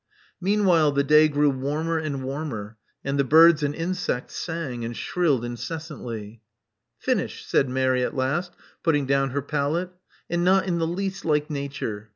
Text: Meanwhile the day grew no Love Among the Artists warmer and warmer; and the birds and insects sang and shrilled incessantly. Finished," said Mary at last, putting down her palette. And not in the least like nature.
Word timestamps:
Meanwhile 0.41 0.93
the 0.93 1.03
day 1.03 1.27
grew 1.27 1.53
no 1.53 1.59
Love 1.59 1.59
Among 1.59 1.61
the 1.61 1.67
Artists 1.67 1.85
warmer 1.87 1.97
and 1.99 2.23
warmer; 2.49 2.77
and 3.05 3.19
the 3.19 3.23
birds 3.23 3.61
and 3.61 3.75
insects 3.75 4.35
sang 4.35 4.83
and 4.83 4.97
shrilled 4.97 5.45
incessantly. 5.45 6.41
Finished," 6.97 7.47
said 7.47 7.69
Mary 7.69 8.01
at 8.03 8.15
last, 8.15 8.51
putting 8.81 9.05
down 9.05 9.29
her 9.29 9.43
palette. 9.43 9.91
And 10.27 10.43
not 10.43 10.65
in 10.65 10.79
the 10.79 10.87
least 10.87 11.23
like 11.23 11.51
nature. 11.51 12.09